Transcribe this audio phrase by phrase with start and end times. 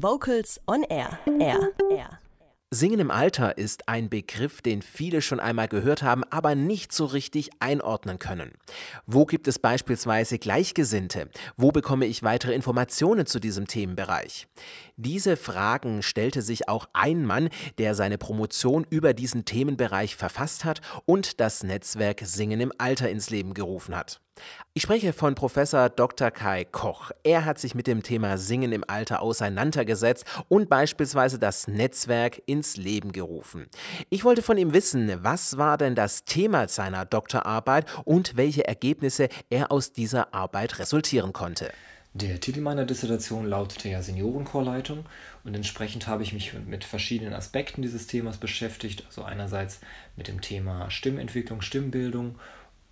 [0.00, 1.18] Vocals on Air.
[1.40, 1.72] Air.
[1.90, 2.20] Air.
[2.70, 7.04] Singen im Alter ist ein Begriff, den viele schon einmal gehört haben, aber nicht so
[7.04, 8.52] richtig einordnen können.
[9.06, 11.30] Wo gibt es beispielsweise Gleichgesinnte?
[11.56, 14.46] Wo bekomme ich weitere Informationen zu diesem Themenbereich?
[14.96, 20.80] Diese Fragen stellte sich auch ein Mann, der seine Promotion über diesen Themenbereich verfasst hat
[21.06, 24.20] und das Netzwerk Singen im Alter ins Leben gerufen hat.
[24.74, 26.30] Ich spreche von Professor Dr.
[26.30, 27.10] Kai Koch.
[27.22, 32.76] Er hat sich mit dem Thema Singen im Alter auseinandergesetzt und beispielsweise das Netzwerk ins
[32.76, 33.66] Leben gerufen.
[34.10, 39.28] Ich wollte von ihm wissen, was war denn das Thema seiner Doktorarbeit und welche Ergebnisse
[39.50, 41.72] er aus dieser Arbeit resultieren konnte.
[42.14, 45.04] Der Titel meiner Dissertation lautete ja Seniorenchorleitung
[45.44, 49.04] und entsprechend habe ich mich mit verschiedenen Aspekten dieses Themas beschäftigt.
[49.06, 49.80] Also einerseits
[50.16, 52.36] mit dem Thema Stimmentwicklung, Stimmbildung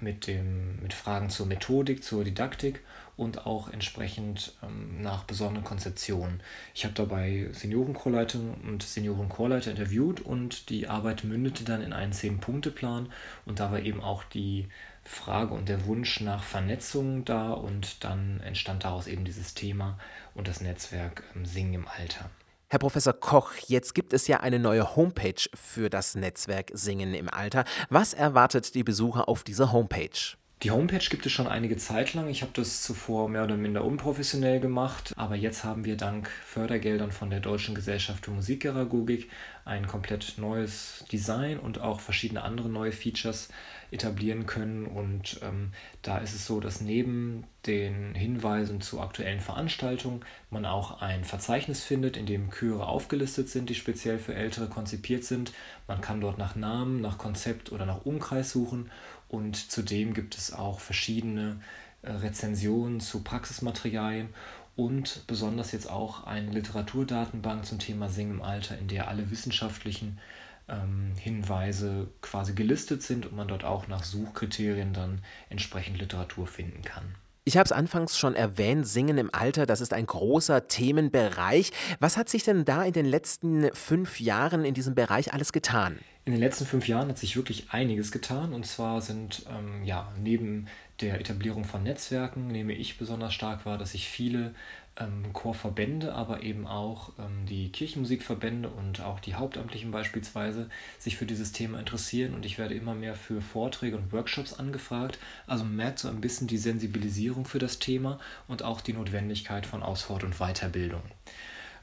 [0.00, 2.80] mit, dem, mit Fragen zur Methodik, zur Didaktik
[3.16, 6.40] und auch entsprechend ähm, nach besonderen Konzeptionen.
[6.74, 13.10] Ich habe dabei Seniorenchorleitung und Seniorenchorleiter interviewt und die Arbeit mündete dann in einen Zehn-Punkte-Plan
[13.44, 14.68] und da war eben auch die
[15.04, 19.98] Frage und der Wunsch nach Vernetzung da und dann entstand daraus eben dieses Thema
[20.34, 22.30] und das Netzwerk ähm, Singen im Alter.
[22.70, 27.30] Herr Professor Koch, jetzt gibt es ja eine neue Homepage für das Netzwerk Singen im
[27.30, 27.64] Alter.
[27.88, 30.36] Was erwartet die Besucher auf dieser Homepage?
[30.62, 32.28] Die Homepage gibt es schon einige Zeit lang.
[32.28, 37.10] Ich habe das zuvor mehr oder minder unprofessionell gemacht, aber jetzt haben wir dank Fördergeldern
[37.10, 39.30] von der Deutschen Gesellschaft für Musikgeragogik
[39.64, 43.48] ein komplett neues Design und auch verschiedene andere neue Features
[43.90, 44.86] etablieren können.
[44.86, 45.72] Und ähm,
[46.02, 51.82] da ist es so, dass neben den Hinweisen zu aktuellen Veranstaltungen man auch ein Verzeichnis
[51.82, 55.52] findet, in dem Chöre aufgelistet sind, die speziell für Ältere konzipiert sind.
[55.86, 58.90] Man kann dort nach Namen, nach Konzept oder nach Umkreis suchen.
[59.28, 61.60] Und zudem gibt es auch verschiedene
[62.02, 64.28] äh, Rezensionen zu Praxismaterialien
[64.78, 70.20] und besonders jetzt auch eine Literaturdatenbank zum Thema Singen im Alter, in der alle wissenschaftlichen
[70.68, 76.82] ähm, Hinweise quasi gelistet sind und man dort auch nach Suchkriterien dann entsprechend Literatur finden
[76.82, 77.14] kann.
[77.44, 81.70] Ich habe es anfangs schon erwähnt, Singen im Alter, das ist ein großer Themenbereich.
[81.98, 85.98] Was hat sich denn da in den letzten fünf Jahren in diesem Bereich alles getan?
[86.26, 88.52] In den letzten fünf Jahren hat sich wirklich einiges getan.
[88.52, 90.66] Und zwar sind ähm, ja neben
[91.00, 94.54] der Etablierung von Netzwerken nehme ich besonders stark wahr, dass sich viele
[94.98, 101.26] ähm, Chorverbände, aber eben auch ähm, die Kirchenmusikverbände und auch die Hauptamtlichen beispielsweise sich für
[101.26, 105.18] dieses Thema interessieren und ich werde immer mehr für Vorträge und Workshops angefragt.
[105.46, 109.66] Also man merkt so ein bisschen die Sensibilisierung für das Thema und auch die Notwendigkeit
[109.66, 111.02] von Ausfort- und Weiterbildung.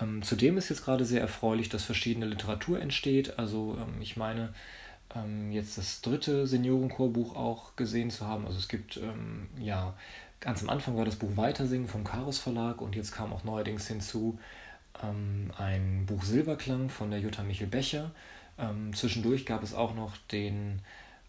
[0.00, 3.38] Ähm, zudem ist jetzt gerade sehr erfreulich, dass verschiedene Literatur entsteht.
[3.38, 4.52] Also ähm, ich meine,
[5.14, 8.46] ähm, jetzt das dritte Seniorenchorbuch auch gesehen zu haben.
[8.46, 9.94] Also es gibt ähm, ja
[10.40, 13.88] Ganz am Anfang war das Buch Weitersingen vom Chaos Verlag und jetzt kam auch neuerdings
[13.88, 14.38] hinzu
[15.02, 18.10] ähm, ein Buch Silberklang von der Jutta Michel Becher.
[18.58, 20.80] Ähm, zwischendurch gab es auch noch den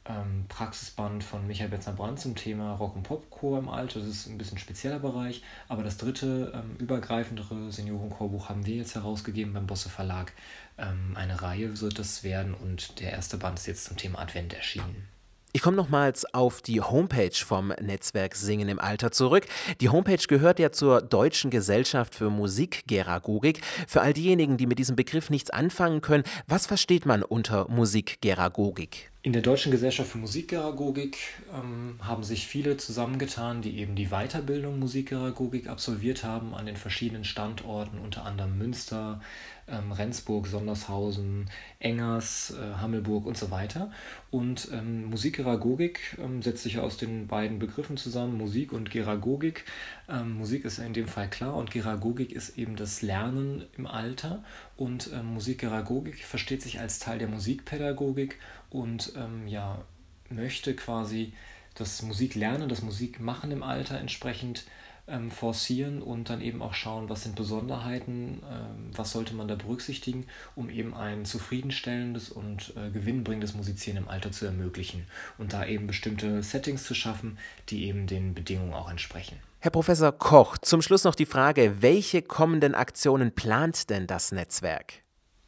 [0.08, 4.00] ähm, Praxisband von Michael Betzner-Brandt zum Thema Rock- und Popchor im Alter.
[4.00, 8.76] Das ist ein bisschen ein spezieller Bereich, aber das dritte, ähm, übergreifendere Seniorenchorbuch haben wir
[8.76, 10.34] jetzt herausgegeben beim Bosse Verlag.
[10.78, 14.54] Ähm, eine Reihe wird das werden und der erste Band ist jetzt zum Thema Advent
[14.54, 15.08] erschienen.
[15.54, 19.48] Ich komme nochmals auf die Homepage vom Netzwerk Singen im Alter zurück.
[19.82, 23.62] Die Homepage gehört ja zur Deutschen Gesellschaft für Musikgeragogik.
[23.88, 29.10] Für all diejenigen, die mit diesem Begriff nichts anfangen können, was versteht man unter Musikgeragogik?
[29.28, 31.18] In der Deutschen Gesellschaft für Musikgeragogik
[31.54, 37.26] ähm, haben sich viele zusammengetan, die eben die Weiterbildung Musikgeragogik absolviert haben an den verschiedenen
[37.26, 39.20] Standorten, unter anderem Münster,
[39.68, 41.50] ähm, Rendsburg, Sondershausen,
[41.80, 43.92] Engers, äh, Hammelburg und so weiter.
[44.32, 49.66] Und ähm, Musikgeragogik ähm, setzt sich aus den beiden Begriffen zusammen, Musik und Geragogik.
[50.10, 54.44] Ähm, Musik ist in dem Fall klar und Geragogik ist eben das Lernen im Alter.
[54.78, 58.38] Und ähm, Musikgeragogik versteht sich als Teil der Musikpädagogik
[58.70, 59.84] und ähm, ja,
[60.30, 61.34] möchte quasi
[61.76, 64.66] das Musiklernen, das Musikmachen im Alter entsprechend
[65.08, 69.56] ähm, forcieren und dann eben auch schauen, was sind Besonderheiten, ähm, was sollte man da
[69.56, 70.26] berücksichtigen,
[70.56, 75.06] um eben ein zufriedenstellendes und äh, gewinnbringendes Musizieren im Alter zu ermöglichen
[75.38, 77.38] und da eben bestimmte Settings zu schaffen,
[77.70, 79.38] die eben den Bedingungen auch entsprechen.
[79.60, 85.07] Herr Professor Koch, zum Schluss noch die Frage, welche kommenden Aktionen plant denn das Netzwerk?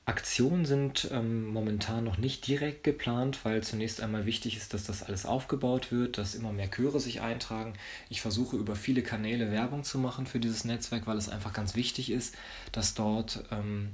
[0.09, 5.03] Aktionen sind ähm, momentan noch nicht direkt geplant, weil zunächst einmal wichtig ist, dass das
[5.03, 7.73] alles aufgebaut wird, dass immer mehr Chöre sich eintragen.
[8.09, 11.75] Ich versuche über viele Kanäle Werbung zu machen für dieses Netzwerk, weil es einfach ganz
[11.75, 12.35] wichtig ist,
[12.71, 13.91] dass dort ähm,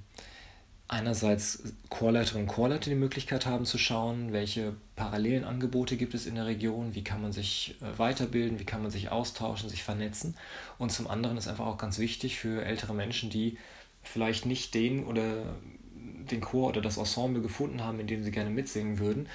[0.88, 6.36] einerseits Chorleiterinnen und Chorleiter die Möglichkeit haben zu schauen, welche parallelen Angebote gibt es in
[6.36, 10.38] der Region, wie kann man sich äh, weiterbilden, wie kann man sich austauschen, sich vernetzen.
[10.78, 13.58] Und zum anderen ist einfach auch ganz wichtig für ältere Menschen, die
[14.02, 15.58] vielleicht nicht den oder
[16.32, 19.28] den Chor oder das Ensemble gefunden haben, in dem sie gerne mitsingen würden,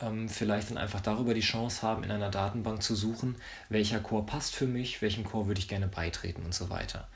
[0.00, 3.36] ähm, vielleicht dann einfach darüber die Chance haben, in einer Datenbank zu suchen,
[3.68, 7.08] welcher Chor passt für mich, welchem Chor würde ich gerne beitreten und so weiter.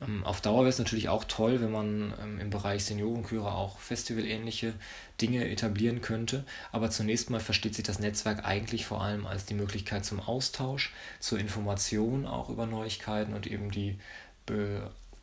[0.00, 3.78] Ähm, auf Dauer wäre es natürlich auch toll, wenn man ähm, im Bereich Seniorenchöre auch
[3.78, 4.74] festivalähnliche
[5.20, 6.44] Dinge etablieren könnte.
[6.70, 10.92] Aber zunächst mal versteht sich das Netzwerk eigentlich vor allem als die Möglichkeit zum Austausch,
[11.18, 13.98] zur Information auch über Neuigkeiten und eben die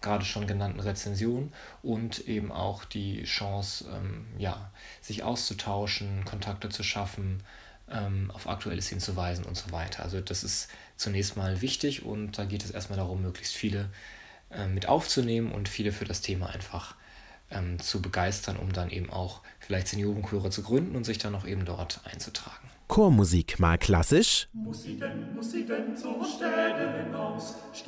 [0.01, 1.51] gerade schon genannten Rezensionen
[1.81, 4.71] und eben auch die Chance, ähm, ja,
[5.01, 7.43] sich auszutauschen, Kontakte zu schaffen,
[7.89, 10.03] ähm, auf Aktuelles hinzuweisen und so weiter.
[10.03, 13.89] Also das ist zunächst mal wichtig und da geht es erstmal darum, möglichst viele
[14.51, 16.95] äh, mit aufzunehmen und viele für das Thema einfach
[17.51, 21.45] ähm, zu begeistern, um dann eben auch vielleicht Seniorenchöre zu gründen und sich dann auch
[21.45, 22.69] eben dort einzutragen.
[22.87, 24.47] Chormusik mal klassisch?
[24.53, 27.84] Muss sie denn, muss sie denn zum Städellenhaus, Städellenhaus,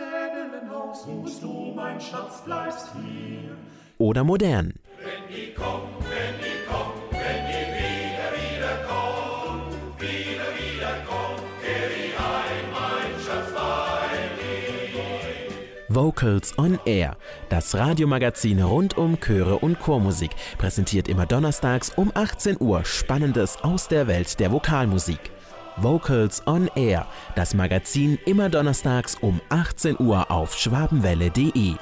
[1.08, 3.56] musst du, mein Schatz, bleibst hier.
[3.98, 4.74] Oder modern?
[5.00, 11.90] Wenn die kommen, wenn die kommen, wenn die wieder, wieder kommen, wieder, wieder kommen, kehr
[11.90, 17.18] ich ein, mein Schatz, weil ich Vocals on Air,
[17.50, 23.88] das Radiomagazin rund um Chöre und Chormusik, präsentiert immer donnerstags um 18 Uhr Spannendes aus
[23.88, 25.32] der Welt der Vokalmusik.
[25.78, 31.76] Vocals on Air, das Magazin immer donnerstags um 18 Uhr auf schwabenwelle.de.